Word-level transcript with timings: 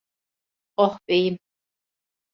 Oh 0.77 0.97
beyim… 1.07 1.37